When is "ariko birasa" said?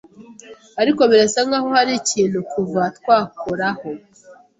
0.81-1.39